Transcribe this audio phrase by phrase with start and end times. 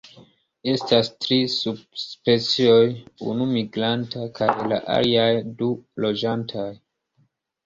[0.71, 2.79] Estas tri subspecioj,
[3.35, 5.29] unu migranta, kaj la aliaj
[5.61, 5.71] du
[6.09, 6.69] loĝantaj.